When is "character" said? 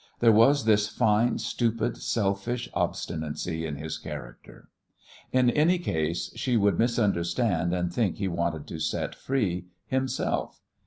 3.99-4.69